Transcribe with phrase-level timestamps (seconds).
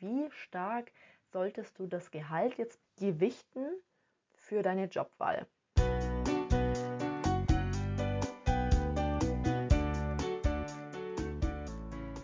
[0.00, 0.92] wie stark
[1.32, 3.66] solltest du das Gehalt jetzt gewichten
[4.34, 5.46] für deine Jobwahl?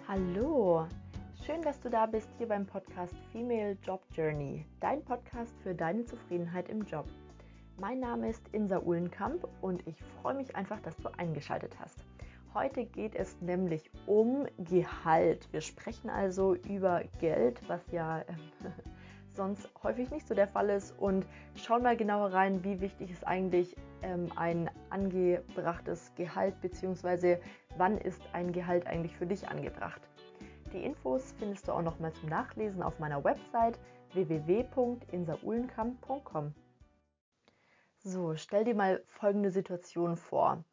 [0.09, 0.87] Hallo,
[1.45, 6.05] schön, dass du da bist hier beim Podcast Female Job Journey, dein Podcast für deine
[6.07, 7.07] Zufriedenheit im Job.
[7.79, 11.99] Mein Name ist Insa Uhlenkamp und ich freue mich einfach, dass du eingeschaltet hast.
[12.57, 15.47] Heute geht es nämlich um Gehalt.
[15.53, 18.25] Wir sprechen also über Geld, was ja äh,
[19.35, 23.27] sonst häufig nicht so der Fall ist und schauen mal genauer rein, wie wichtig ist
[23.27, 27.37] eigentlich ähm, ein angebrachtes Gehalt bzw.
[27.77, 30.01] wann ist ein Gehalt eigentlich für dich angebracht.
[30.73, 33.79] Die Infos findest du auch noch mal zum Nachlesen auf meiner Website
[34.15, 36.55] www.insaulenkamp.com.
[37.99, 40.65] So, stell dir mal folgende Situation vor.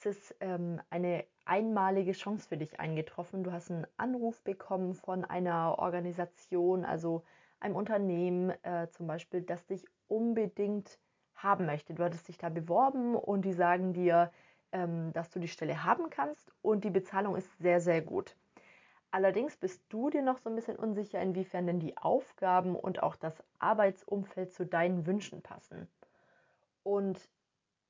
[0.00, 3.42] Es ist ähm, eine einmalige Chance für dich eingetroffen.
[3.42, 7.24] Du hast einen Anruf bekommen von einer Organisation, also
[7.58, 11.00] einem Unternehmen äh, zum Beispiel, das dich unbedingt
[11.34, 11.94] haben möchte.
[11.94, 14.30] Du hattest dich da beworben und die sagen dir,
[14.70, 18.36] ähm, dass du die Stelle haben kannst und die Bezahlung ist sehr, sehr gut.
[19.10, 23.16] Allerdings bist du dir noch so ein bisschen unsicher, inwiefern denn die Aufgaben und auch
[23.16, 25.88] das Arbeitsumfeld zu deinen Wünschen passen.
[26.84, 27.18] Und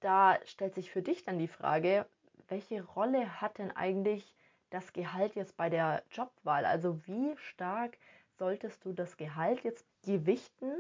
[0.00, 2.06] da stellt sich für dich dann die Frage,
[2.48, 4.34] welche Rolle hat denn eigentlich
[4.70, 6.64] das Gehalt jetzt bei der Jobwahl?
[6.64, 7.98] Also wie stark
[8.38, 10.72] solltest du das Gehalt jetzt gewichten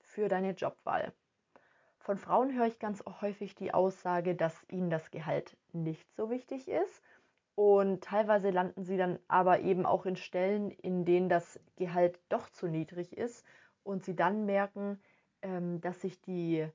[0.00, 1.12] für deine Jobwahl?
[1.98, 6.68] Von Frauen höre ich ganz häufig die Aussage, dass ihnen das Gehalt nicht so wichtig
[6.68, 7.02] ist.
[7.54, 12.48] Und teilweise landen sie dann aber eben auch in Stellen, in denen das Gehalt doch
[12.50, 13.44] zu niedrig ist
[13.82, 15.00] und sie dann merken,
[15.42, 16.68] ähm, dass sich die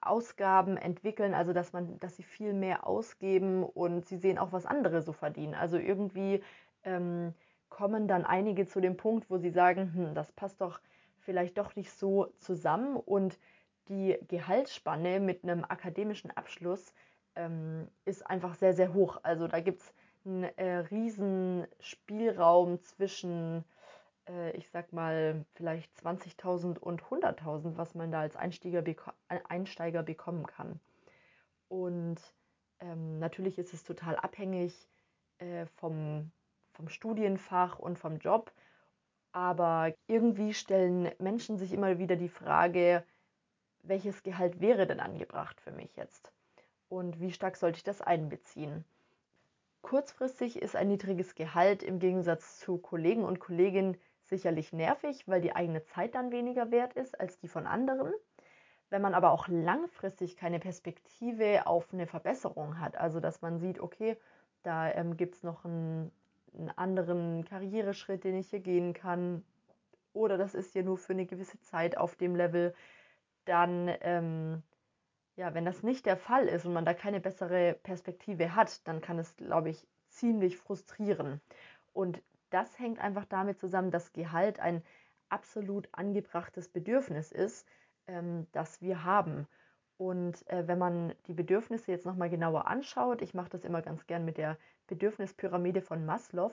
[0.00, 4.66] Ausgaben entwickeln, also dass man, dass sie viel mehr ausgeben und sie sehen auch, was
[4.66, 5.54] andere so verdienen.
[5.54, 6.42] Also irgendwie
[6.84, 7.34] ähm,
[7.68, 10.80] kommen dann einige zu dem Punkt, wo sie sagen, hm, das passt doch
[11.18, 13.38] vielleicht doch nicht so zusammen und
[13.88, 16.94] die Gehaltsspanne mit einem akademischen Abschluss
[17.34, 19.20] ähm, ist einfach sehr, sehr hoch.
[19.22, 23.64] Also da gibt es einen äh, riesen Spielraum zwischen
[24.56, 30.46] ich sag mal, vielleicht 20.000 und 100.000, was man da als Einsteiger, beko Einsteiger bekommen
[30.46, 30.80] kann.
[31.68, 32.16] Und
[32.80, 34.88] ähm, natürlich ist es total abhängig
[35.38, 36.30] äh, vom,
[36.72, 38.52] vom Studienfach und vom Job.
[39.32, 43.04] Aber irgendwie stellen Menschen sich immer wieder die Frage,
[43.82, 46.32] welches Gehalt wäre denn angebracht für mich jetzt?
[46.88, 48.84] Und wie stark sollte ich das einbeziehen?
[49.82, 53.96] Kurzfristig ist ein niedriges Gehalt im Gegensatz zu Kollegen und Kolleginnen
[54.28, 58.12] sicherlich nervig, weil die eigene Zeit dann weniger wert ist als die von anderen.
[58.90, 63.80] Wenn man aber auch langfristig keine Perspektive auf eine Verbesserung hat, also dass man sieht,
[63.80, 64.16] okay,
[64.62, 66.12] da ähm, gibt es noch einen,
[66.56, 69.44] einen anderen Karriereschritt, den ich hier gehen kann,
[70.12, 72.74] oder das ist ja nur für eine gewisse Zeit auf dem Level,
[73.44, 74.62] dann, ähm,
[75.36, 79.00] ja, wenn das nicht der Fall ist und man da keine bessere Perspektive hat, dann
[79.00, 81.40] kann es, glaube ich, ziemlich frustrieren.
[81.92, 84.82] Und das hängt einfach damit zusammen, dass Gehalt ein
[85.28, 87.66] absolut angebrachtes Bedürfnis ist,
[88.06, 89.46] ähm, das wir haben.
[89.98, 94.06] Und äh, wenn man die Bedürfnisse jetzt nochmal genauer anschaut, ich mache das immer ganz
[94.06, 94.58] gern mit der
[94.88, 96.52] Bedürfnispyramide von Maslow,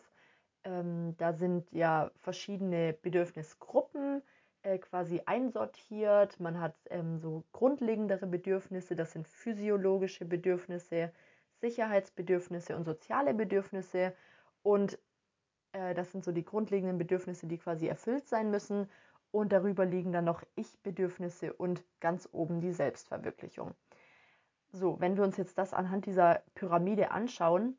[0.63, 4.23] ähm, da sind ja verschiedene Bedürfnisgruppen
[4.63, 6.39] äh, quasi einsortiert.
[6.39, 11.11] Man hat ähm, so grundlegendere Bedürfnisse, das sind physiologische Bedürfnisse,
[11.59, 14.13] Sicherheitsbedürfnisse und soziale Bedürfnisse.
[14.61, 14.97] Und
[15.73, 18.89] das sind so die grundlegenden Bedürfnisse, die quasi erfüllt sein müssen.
[19.31, 23.73] Und darüber liegen dann noch Ich-Bedürfnisse und ganz oben die Selbstverwirklichung.
[24.71, 27.77] So, wenn wir uns jetzt das anhand dieser Pyramide anschauen,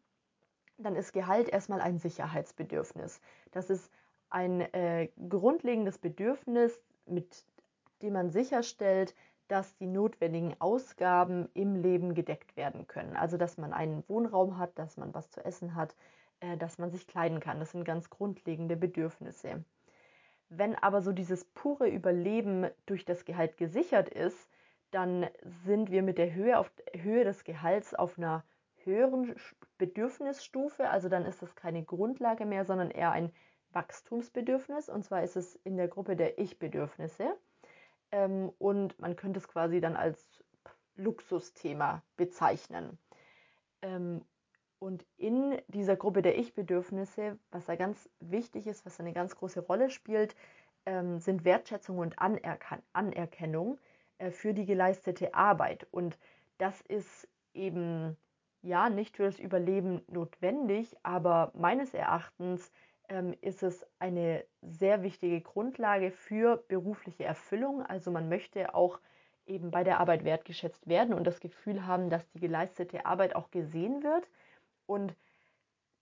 [0.78, 3.20] dann ist Gehalt erstmal ein Sicherheitsbedürfnis.
[3.52, 3.90] Das ist
[4.30, 7.44] ein äh, grundlegendes Bedürfnis, mit
[8.02, 9.14] dem man sicherstellt,
[9.46, 13.14] dass die notwendigen Ausgaben im Leben gedeckt werden können.
[13.16, 15.94] Also dass man einen Wohnraum hat, dass man was zu essen hat,
[16.44, 17.58] äh, dass man sich kleiden kann.
[17.58, 19.64] Das sind ganz grundlegende Bedürfnisse.
[20.48, 24.48] Wenn aber so dieses pure Überleben durch das Gehalt gesichert ist,
[24.90, 25.26] dann
[25.64, 28.44] sind wir mit der Höhe, auf, Höhe des Gehalts auf einer
[28.84, 29.34] höheren
[29.78, 30.88] Bedürfnisstufe.
[30.88, 33.32] Also dann ist das keine Grundlage mehr, sondern eher ein
[33.72, 34.88] Wachstumsbedürfnis.
[34.88, 37.36] Und zwar ist es in der Gruppe der Ich-Bedürfnisse.
[38.12, 40.44] Ähm, und man könnte es quasi dann als
[40.96, 42.98] Luxusthema bezeichnen.
[44.84, 49.60] Und in dieser Gruppe der Ich-Bedürfnisse, was da ganz wichtig ist, was eine ganz große
[49.60, 50.36] Rolle spielt,
[50.84, 53.78] ähm, sind Wertschätzung und Anerkan Anerkennung
[54.18, 55.86] äh, für die geleistete Arbeit.
[55.90, 56.18] Und
[56.58, 58.18] das ist eben
[58.60, 62.70] ja nicht für das Überleben notwendig, aber meines Erachtens
[63.08, 67.80] ähm, ist es eine sehr wichtige Grundlage für berufliche Erfüllung.
[67.80, 69.00] Also man möchte auch
[69.46, 73.50] eben bei der Arbeit wertgeschätzt werden und das Gefühl haben, dass die geleistete Arbeit auch
[73.50, 74.28] gesehen wird.
[74.86, 75.14] Und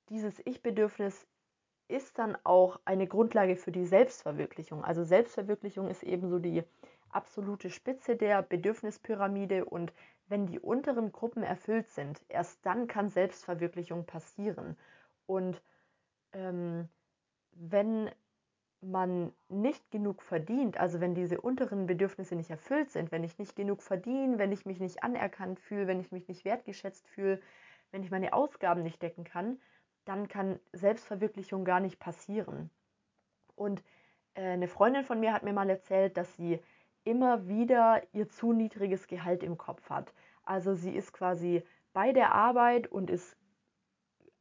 [0.09, 1.27] dieses Ich-Bedürfnis
[1.89, 4.85] ist dann auch eine Grundlage für die Selbstverwirklichung.
[4.85, 6.63] Also Selbstverwirklichung ist eben so die
[7.11, 9.93] absolute Spitze der Bedürfnispyramide und
[10.29, 14.79] wenn die unteren Gruppen erfüllt sind, erst dann kann Selbstverwirklichung passieren.
[15.27, 15.61] Und
[16.33, 16.89] ähm,
[17.53, 18.11] wenn
[18.81, 23.55] man nicht genug verdient, also wenn diese unteren Bedürfnisse nicht erfüllt sind, wenn ich nicht
[23.55, 27.41] genug verdiene, wenn ich mich nicht anerkannt fühle, wenn ich mich nicht wertgeschätzt fühle,
[27.93, 29.61] wenn ich meine Ausgaben nicht decken kann,
[30.05, 32.71] dann kann Selbstverwirklichung gar nicht passieren.
[33.55, 33.85] Und
[34.35, 36.61] äh, eine Freundin von mir hat mir mal erzählt, dass sie
[37.05, 40.13] immer wieder ihr zu niedriges Gehalt im Kopf hat.
[40.45, 41.63] Also sie ist quasi
[41.93, 43.37] bei der Arbeit und ist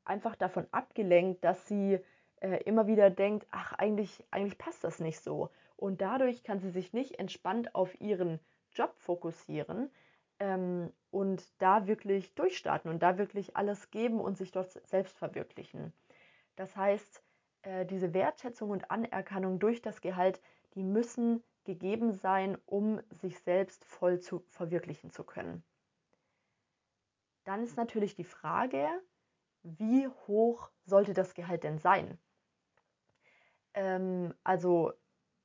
[0.05, 1.99] einfach davon abgelenkt, dass sie
[2.37, 5.49] äh, immer wieder denkt, ach, eigentlich, eigentlich passt das nicht so.
[5.75, 8.39] Und dadurch kann sie sich nicht entspannt auf ihren
[8.71, 9.91] Job fokussieren
[10.39, 15.93] ähm, und da wirklich durchstarten und da wirklich alles geben und sich dort selbst verwirklichen.
[16.55, 17.21] Das heißt,
[17.63, 20.41] äh, diese Wertschätzung und Anerkennung durch das Gehalt,
[20.73, 25.63] die müssen gegeben sein, um sich selbst voll zu verwirklichen zu können.
[27.43, 28.87] Dann ist natürlich die Frage,
[29.63, 32.17] wie hoch sollte das Gehalt denn sein?
[33.73, 34.93] Ähm, also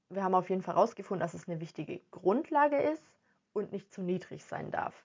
[0.09, 3.05] wir haben auf jeden Fall herausgefunden, dass es eine wichtige Grundlage ist
[3.53, 5.05] und nicht zu niedrig sein darf.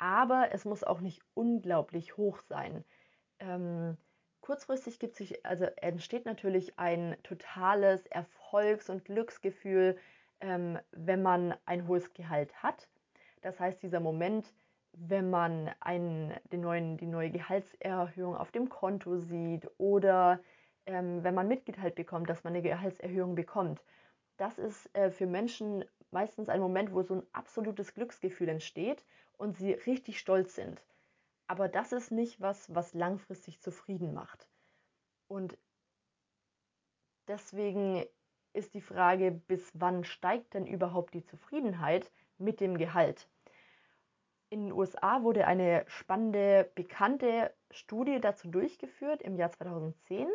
[0.00, 2.84] Aber es muss auch nicht unglaublich hoch sein.
[3.38, 3.98] Ähm,
[4.40, 9.98] kurzfristig gibt sich, also entsteht natürlich ein totales Erfolgs- und Glücksgefühl,
[10.40, 12.88] ähm, wenn man ein hohes Gehalt hat.
[13.42, 14.50] Das heißt, dieser Moment,
[14.94, 20.40] wenn man einen, den neuen, die neue Gehaltserhöhung auf dem Konto sieht oder
[20.86, 23.82] ähm, wenn man mitgeteilt bekommt, dass man eine Gehaltserhöhung bekommt.
[24.38, 29.04] Das ist äh, für Menschen meistens ein Moment, wo so ein absolutes Glücksgefühl entsteht
[29.40, 30.84] und sie richtig stolz sind.
[31.46, 34.46] Aber das ist nicht was, was langfristig zufrieden macht.
[35.28, 35.56] Und
[37.26, 38.04] deswegen
[38.52, 43.28] ist die Frage, bis wann steigt denn überhaupt die Zufriedenheit mit dem Gehalt?
[44.50, 50.28] In den USA wurde eine spannende, bekannte Studie dazu durchgeführt im Jahr 2010.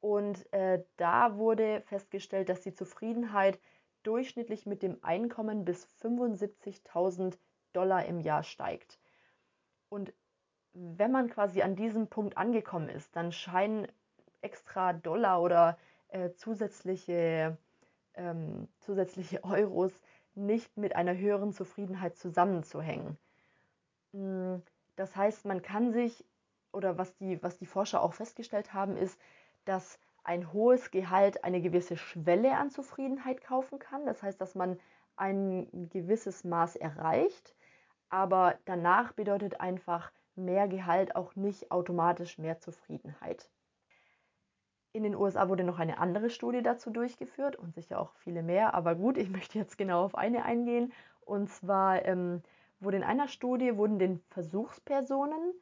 [0.00, 3.60] Und äh, da wurde festgestellt, dass die Zufriedenheit
[4.02, 7.36] durchschnittlich mit dem Einkommen bis 75.000
[7.76, 8.98] Dollar im Jahr steigt.
[9.88, 10.12] Und
[10.72, 13.86] wenn man quasi an diesem Punkt angekommen ist, dann scheinen
[14.42, 15.78] extra Dollar oder
[16.08, 17.56] äh, zusätzliche,
[18.14, 19.92] ähm, zusätzliche Euros
[20.34, 23.16] nicht mit einer höheren Zufriedenheit zusammenzuhängen.
[24.12, 24.62] Hm,
[24.96, 26.24] das heißt, man kann sich,
[26.72, 29.18] oder was die, was die Forscher auch festgestellt haben, ist,
[29.64, 34.04] dass ein hohes Gehalt eine gewisse Schwelle an Zufriedenheit kaufen kann.
[34.06, 34.78] Das heißt, dass man
[35.16, 37.54] ein gewisses Maß erreicht,
[38.08, 43.48] aber danach bedeutet einfach mehr Gehalt auch nicht automatisch mehr Zufriedenheit.
[44.92, 48.74] In den USA wurde noch eine andere Studie dazu durchgeführt und sicher auch viele mehr,
[48.74, 50.92] aber gut, ich möchte jetzt genau auf eine eingehen.
[51.20, 52.42] Und zwar ähm,
[52.80, 55.52] wurde in einer Studie wurden den Versuchspersonen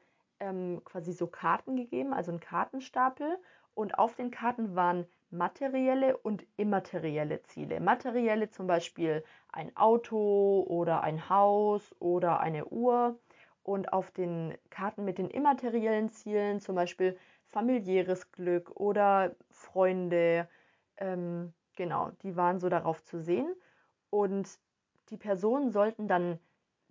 [0.40, 3.38] ähm, quasi so Karten gegeben, also ein Kartenstapel.
[3.74, 7.80] Und auf den Karten waren materielle und immaterielle Ziele.
[7.80, 13.18] Materielle zum Beispiel ein Auto oder ein Haus oder eine Uhr.
[13.62, 20.48] Und auf den Karten mit den immateriellen Zielen zum Beispiel familiäres Glück oder Freunde.
[20.98, 23.54] Ähm, genau, die waren so darauf zu sehen.
[24.10, 24.58] Und
[25.10, 26.38] die Personen sollten dann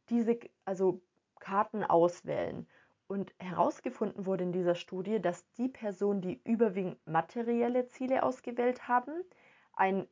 [0.10, 1.02] diese also
[1.40, 2.68] Karten auswählen.
[3.14, 9.14] Und herausgefunden wurde in dieser Studie, dass die Personen, die überwiegend materielle Ziele ausgewählt haben,
[9.74, 10.08] ein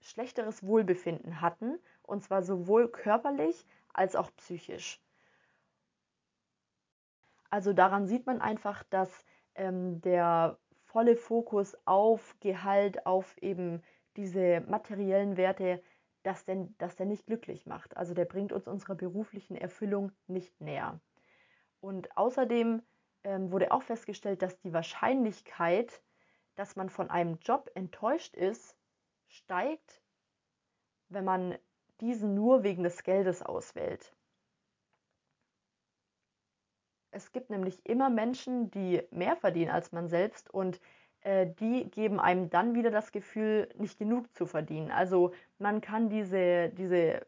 [0.00, 5.02] schlechteres Wohlbefinden hatten, und zwar sowohl körperlich als auch psychisch.
[7.50, 13.82] Also daran sieht man einfach, dass ähm, der volle Fokus auf Gehalt, auf eben
[14.16, 15.82] diese materiellen Werte,
[16.22, 17.98] dass, denn, dass der nicht glücklich macht.
[17.98, 20.98] Also der bringt uns unserer beruflichen Erfüllung nicht näher.
[21.84, 22.82] Und außerdem
[23.24, 26.00] ähm, wurde auch festgestellt, dass die Wahrscheinlichkeit,
[26.54, 28.74] dass man von einem Job enttäuscht ist,
[29.28, 30.00] steigt,
[31.10, 31.58] wenn man
[32.00, 34.16] diesen nur wegen des Geldes auswählt.
[37.10, 40.80] Es gibt nämlich immer Menschen, die mehr verdienen als man selbst und
[41.20, 44.90] äh, die geben einem dann wieder das Gefühl, nicht genug zu verdienen.
[44.90, 47.26] Also man kann diese, diese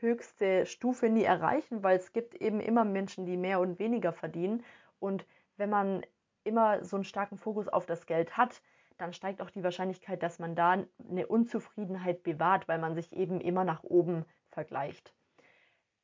[0.00, 4.64] höchste Stufe nie erreichen, weil es gibt eben immer Menschen, die mehr und weniger verdienen.
[5.00, 5.26] Und
[5.56, 6.02] wenn man
[6.44, 8.62] immer so einen starken Fokus auf das Geld hat,
[8.96, 13.40] dann steigt auch die Wahrscheinlichkeit, dass man da eine Unzufriedenheit bewahrt, weil man sich eben
[13.40, 15.14] immer nach oben vergleicht.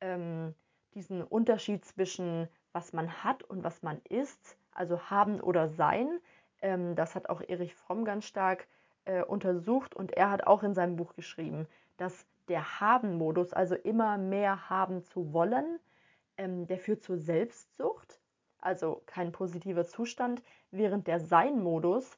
[0.01, 0.53] Ähm,
[0.93, 6.19] diesen Unterschied zwischen was man hat und was man ist, also haben oder sein,
[6.61, 8.67] ähm, das hat auch Erich Fromm ganz stark
[9.05, 14.17] äh, untersucht und er hat auch in seinem Buch geschrieben, dass der Haben-Modus, also immer
[14.17, 15.79] mehr haben zu wollen,
[16.37, 18.19] ähm, der führt zur Selbstsucht,
[18.59, 22.17] also kein positiver Zustand, während der Sein-Modus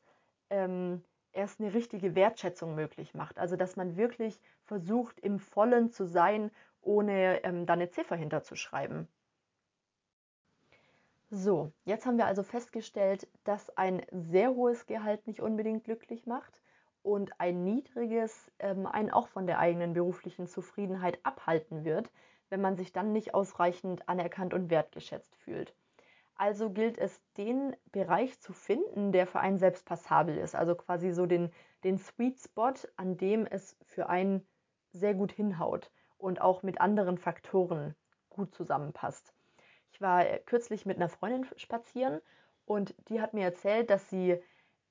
[0.50, 1.04] ähm,
[1.34, 3.38] erst eine richtige Wertschätzung möglich macht.
[3.38, 9.08] Also dass man wirklich versucht, im Vollen zu sein, ohne ähm, da eine Ziffer hinterzuschreiben.
[11.30, 16.62] So, jetzt haben wir also festgestellt, dass ein sehr hohes Gehalt nicht unbedingt glücklich macht
[17.08, 22.12] und ein niedriges ähm, einen auch von der eigenen beruflichen Zufriedenheit abhalten wird,
[22.50, 25.74] wenn man sich dann nicht ausreichend anerkannt und wertgeschätzt fühlt.
[26.36, 30.54] Also gilt es, den Bereich zu finden, der für einen selbst passabel ist.
[30.54, 31.52] Also quasi so den,
[31.86, 34.46] den Sweet Spot, an dem es für einen
[34.92, 37.96] sehr gut hinhaut und auch mit anderen Faktoren
[38.30, 39.34] gut zusammenpasst.
[39.94, 42.20] Ich war kürzlich mit einer Freundin spazieren
[42.66, 44.44] und die hat mir erzählt, dass sie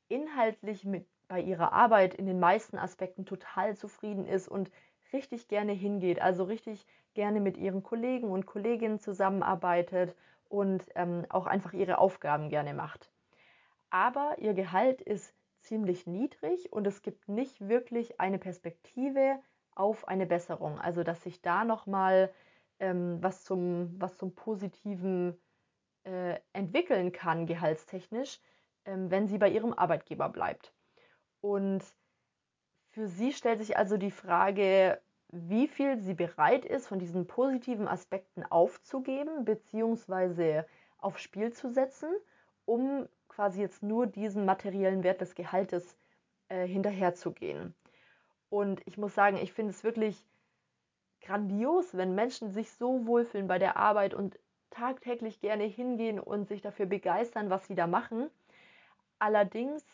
[0.09, 4.71] inhaltlich mit bei ihrer Arbeit in den meisten Aspekten total zufrieden ist und
[5.13, 10.15] richtig gerne hingeht, also richtig gerne mit ihren Kollegen und Kolleginnen zusammenarbeitet
[10.49, 13.11] und ähm, auch einfach ihre Aufgaben gerne macht.
[13.91, 19.41] Aber ihr Gehalt ist ziemlich niedrig und es gibt nicht wirklich eine Perspektive
[19.75, 20.79] auf eine Besserung.
[20.79, 22.33] Also dass sich da nochmal
[22.79, 25.37] ähm, was, zum, was zum Positiven
[26.05, 28.41] äh, entwickeln kann, gehaltstechnisch,
[28.85, 30.73] ähm, wenn sie bei ihrem Arbeitgeber bleibt.
[31.41, 31.83] Und
[32.91, 37.89] für sie stellt sich also die Frage, wie viel sie bereit ist, von diesen positiven
[37.89, 40.63] Aspekten aufzugeben bzw.
[40.99, 42.09] aufs Spiel zu setzen,
[42.65, 45.97] um quasi jetzt nur diesen materiellen Wert des Gehaltes
[46.49, 47.75] äh, hinterherzugehen.
[48.49, 50.25] Und ich muss sagen, ich finde es wirklich
[51.21, 54.39] grandios, wenn Menschen sich so wohlfühlen bei der Arbeit und
[54.71, 58.31] tagtäglich gerne hingehen und sich dafür begeistern, was sie da machen.
[59.19, 59.85] Allerdings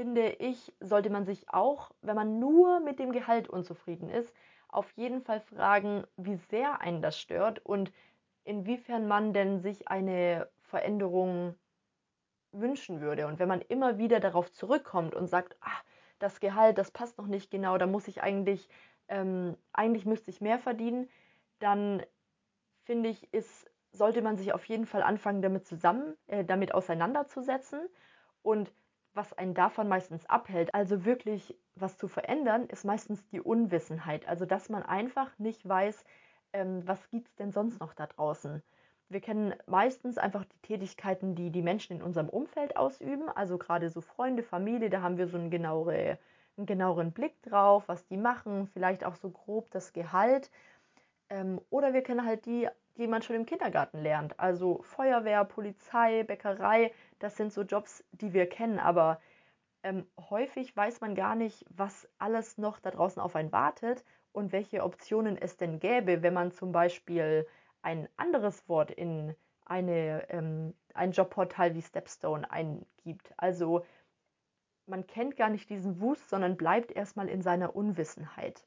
[0.00, 4.34] finde ich, sollte man sich auch, wenn man nur mit dem Gehalt unzufrieden ist,
[4.68, 7.92] auf jeden Fall fragen, wie sehr einen das stört und
[8.44, 11.54] inwiefern man denn sich eine Veränderung
[12.50, 13.26] wünschen würde.
[13.26, 15.84] Und wenn man immer wieder darauf zurückkommt und sagt, ach,
[16.18, 18.70] das Gehalt, das passt noch nicht genau, da muss ich eigentlich,
[19.08, 21.10] ähm, eigentlich müsste ich mehr verdienen,
[21.58, 22.02] dann
[22.84, 27.86] finde ich, ist, sollte man sich auf jeden Fall anfangen, damit zusammen, äh, damit auseinanderzusetzen
[28.40, 28.72] und
[29.14, 34.28] was einen davon meistens abhält, also wirklich was zu verändern, ist meistens die Unwissenheit.
[34.28, 36.04] Also dass man einfach nicht weiß,
[36.52, 38.62] ähm, was gibt es denn sonst noch da draußen.
[39.08, 43.90] Wir kennen meistens einfach die Tätigkeiten, die die Menschen in unserem Umfeld ausüben, also gerade
[43.90, 46.18] so Freunde, Familie, da haben wir so einen, genauere,
[46.56, 50.50] einen genaueren Blick drauf, was die machen, vielleicht auch so grob das Gehalt.
[51.28, 56.22] Ähm, oder wir kennen halt die, die man schon im Kindergarten lernt, also Feuerwehr, Polizei,
[56.24, 59.20] Bäckerei, das sind so Jobs, die wir kennen, aber
[59.82, 64.52] ähm, häufig weiß man gar nicht, was alles noch da draußen auf einen wartet und
[64.52, 67.46] welche Optionen es denn gäbe, wenn man zum Beispiel
[67.82, 73.32] ein anderes Wort in eine, ähm, ein Jobportal wie Stepstone eingibt.
[73.36, 73.86] Also
[74.86, 78.66] man kennt gar nicht diesen Wust, sondern bleibt erstmal in seiner Unwissenheit.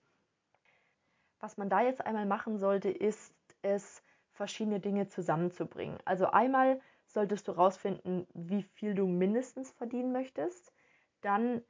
[1.40, 4.02] Was man da jetzt einmal machen sollte, ist es,
[4.34, 5.98] verschiedene Dinge zusammenzubringen.
[6.06, 10.74] Also einmal solltest du herausfinden, wie viel du mindestens verdienen möchtest,
[11.22, 11.62] dann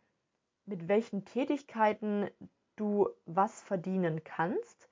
[0.66, 2.30] mit welchen Tätigkeiten
[2.76, 4.90] du was verdienen kannst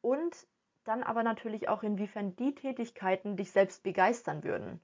[0.00, 0.46] und
[0.84, 4.80] dann aber natürlich auch, inwiefern die Tätigkeiten dich selbst begeistern würden.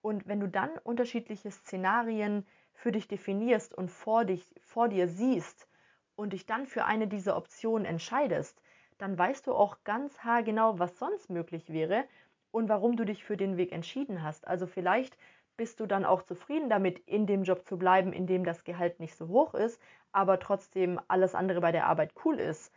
[0.00, 5.68] Und wenn du dann unterschiedliche Szenarien für dich definierst und vor, dich, vor dir siehst
[6.16, 8.60] und dich dann für eine dieser Optionen entscheidest,
[8.98, 12.04] dann weißt du auch ganz haargenau, was sonst möglich wäre
[12.50, 14.46] und warum du dich für den Weg entschieden hast.
[14.46, 15.18] Also vielleicht
[15.56, 19.00] bist du dann auch zufrieden damit, in dem Job zu bleiben, in dem das Gehalt
[19.00, 19.80] nicht so hoch ist,
[20.12, 22.72] aber trotzdem alles andere bei der Arbeit cool ist.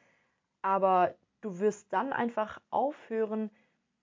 [0.61, 3.49] Aber du wirst dann einfach aufhören,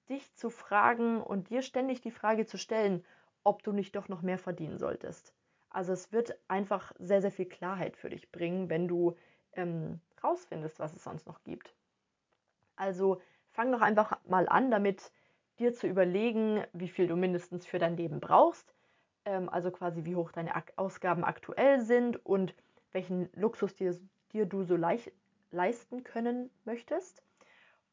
[0.08, 3.04] dich zu fragen und dir ständig die Frage zu stellen,
[3.42, 5.34] ob du nicht doch noch mehr verdienen solltest.
[5.70, 9.16] Also es wird einfach sehr, sehr viel Klarheit für dich bringen, wenn du
[9.54, 11.74] ähm, rausfindest, was es sonst noch gibt.
[12.76, 15.12] Also fang doch einfach mal an, damit
[15.58, 18.74] dir zu überlegen, wie viel du mindestens für dein Leben brauchst,
[19.24, 22.54] ähm, also quasi wie hoch deine Ausgaben aktuell sind und
[22.92, 23.96] welchen Luxus dir,
[24.32, 24.76] dir du so
[25.50, 27.22] leisten können möchtest.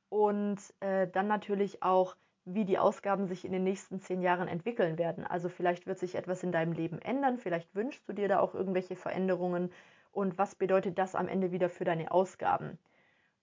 [0.09, 4.97] Und äh, dann natürlich auch wie die Ausgaben sich in den nächsten zehn Jahren entwickeln
[4.97, 5.25] werden.
[5.25, 8.55] Also vielleicht wird sich etwas in deinem Leben ändern, vielleicht wünschst du dir da auch
[8.55, 9.71] irgendwelche Veränderungen
[10.11, 12.77] und was bedeutet das am Ende wieder für deine Ausgaben.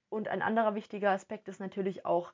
[0.08, 2.32] Und ein anderer wichtiger Aspekt ist natürlich auch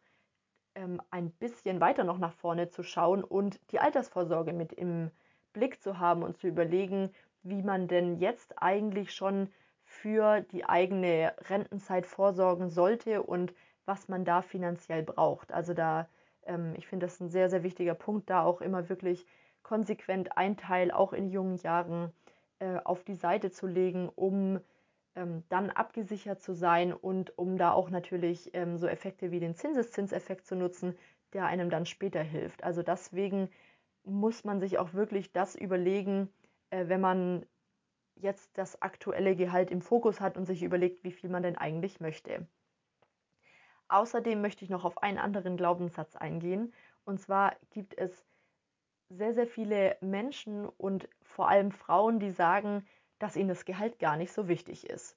[0.75, 5.11] ähm, ein bisschen weiter noch nach vorne zu schauen und die Altersvorsorge mit im
[5.52, 7.11] Blick zu haben und zu überlegen,
[7.43, 9.50] wie man denn jetzt eigentlich schon
[9.85, 13.54] für die eigene Rentenzeit vorsorgen sollte und
[13.85, 15.52] was man da finanziell braucht.
[15.52, 16.09] Also da
[16.47, 19.26] ähm, ich finde das ein sehr, sehr wichtiger Punkt, da auch immer wirklich
[19.62, 22.12] konsequent ein Teil auch in jungen Jahren
[22.59, 24.61] äh, auf die Seite zu legen, um
[25.16, 29.54] ähm, dann abgesichert zu sein und um da auch natürlich ähm, so Effekte wie den
[29.54, 30.97] Zinseszinseffekt zu nutzen,
[31.33, 32.64] der einem dann später hilft.
[32.64, 33.49] Also deswegen
[34.04, 36.28] muss man sich auch wirklich das überlegen,
[36.71, 37.47] äh, wenn man
[38.16, 42.00] jetzt das aktuelle Gehalt im Fokus hat und sich überlegt, wie viel man denn eigentlich
[42.00, 42.47] möchte.
[43.88, 46.73] Außerdem möchte ich noch auf einen anderen Glaubenssatz eingehen.
[47.04, 48.25] Und zwar gibt es
[49.11, 52.87] sehr, sehr viele Menschen und vor allem Frauen, die sagen,
[53.25, 55.16] dass ihnen das Gehalt gar nicht so wichtig ist.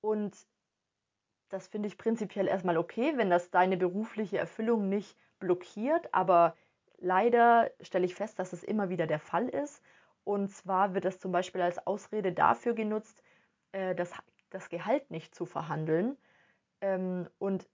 [0.00, 0.36] Und
[1.48, 6.56] das finde ich prinzipiell erstmal okay, wenn das deine berufliche Erfüllung nicht blockiert, aber
[6.98, 9.82] leider stelle ich fest, dass es immer wieder der Fall ist.
[10.24, 13.22] Und zwar wird es zum Beispiel als Ausrede dafür genutzt,
[13.72, 14.12] äh, das,
[14.50, 16.16] das Gehalt nicht zu verhandeln
[16.80, 17.68] ähm, und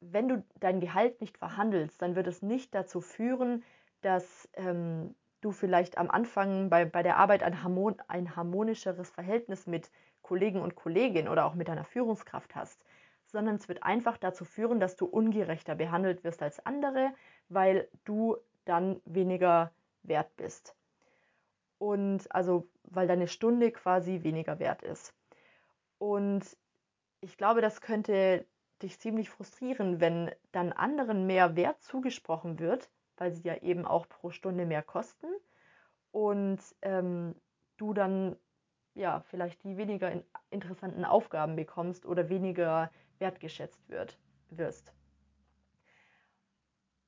[0.00, 3.64] wenn du dein Gehalt nicht verhandelst, dann wird es nicht dazu führen,
[4.02, 5.14] dass ähm,
[5.46, 9.90] du vielleicht am Anfang bei, bei der Arbeit ein, harmon ein harmonischeres Verhältnis mit
[10.22, 12.84] Kollegen und Kolleginnen oder auch mit deiner Führungskraft hast,
[13.26, 17.12] sondern es wird einfach dazu führen, dass du ungerechter behandelt wirst als andere,
[17.48, 19.72] weil du dann weniger
[20.02, 20.74] wert bist.
[21.78, 25.14] Und also, weil deine Stunde quasi weniger wert ist.
[25.98, 26.44] Und
[27.20, 28.44] ich glaube, das könnte
[28.82, 34.08] dich ziemlich frustrieren, wenn dann anderen mehr Wert zugesprochen wird, weil sie ja eben auch
[34.08, 35.26] pro Stunde mehr kosten
[36.12, 37.34] und ähm,
[37.76, 38.36] du dann
[38.94, 44.18] ja vielleicht die weniger in interessanten Aufgaben bekommst oder weniger wertgeschätzt wird,
[44.50, 44.92] wirst.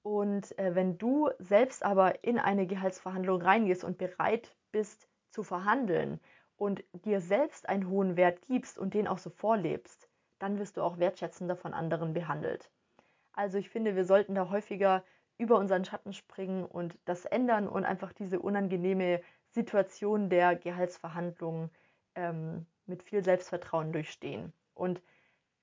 [0.02, 6.20] Und äh, wenn du selbst aber in eine Gehaltsverhandlung reingehst und bereit bist zu verhandeln
[6.56, 10.82] und dir selbst einen hohen Wert gibst und den auch so vorlebst, dann wirst du
[10.82, 12.70] auch wertschätzender von anderen behandelt.
[13.32, 15.04] Also ich finde, wir sollten da häufiger
[15.38, 21.70] über unseren Schatten springen und das ändern und einfach diese unangenehme Situation der Gehaltsverhandlungen
[22.14, 24.52] ähm, mit viel Selbstvertrauen durchstehen.
[24.74, 25.00] Und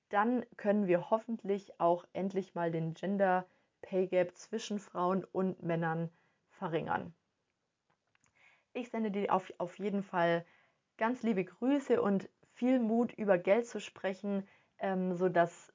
[0.08, 3.46] dann können wir hoffentlich auch endlich mal den Gender
[3.82, 6.10] Pay Gap zwischen Frauen und Männern
[6.50, 7.14] verringern.
[8.72, 10.44] Ich sende dir auf, auf jeden Fall
[10.96, 14.46] ganz liebe Grüße und viel Mut, über Geld zu sprechen,
[14.78, 15.72] ähm, sodass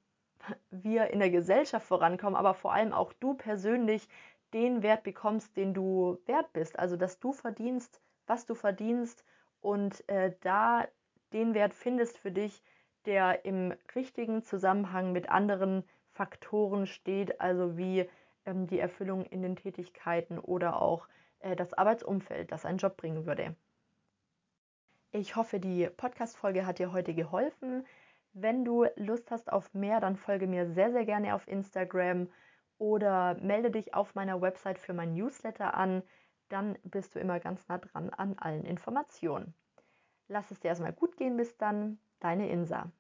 [0.69, 4.07] wir in der Gesellschaft vorankommen, aber vor allem auch du persönlich
[4.53, 6.77] den Wert bekommst, den du wert bist.
[6.77, 9.23] Also, dass du verdienst, was du verdienst
[9.61, 10.87] und äh, da
[11.33, 12.63] den Wert findest für dich,
[13.05, 18.09] der im richtigen Zusammenhang mit anderen Faktoren steht, also wie
[18.45, 21.07] ähm, die Erfüllung in den Tätigkeiten oder auch
[21.39, 23.55] äh, das Arbeitsumfeld, das ein Job bringen würde.
[25.11, 27.85] Ich hoffe, die Podcast-Folge hat dir heute geholfen.
[28.33, 32.29] Wenn du Lust hast auf mehr, dann folge mir sehr, sehr gerne auf Instagram
[32.77, 36.01] oder melde dich auf meiner Website für mein Newsletter an.
[36.49, 39.53] Dann bist du immer ganz nah dran an allen Informationen.
[40.27, 41.99] Lass es dir erstmal gut gehen bis dann.
[42.19, 42.91] Deine Insa.